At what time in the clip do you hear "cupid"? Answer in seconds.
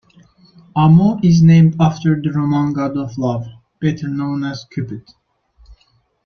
4.71-5.07